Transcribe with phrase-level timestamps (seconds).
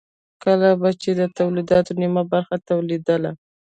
[0.43, 3.31] کله به چې د تولیداتو نیمه برخه تولیدېدله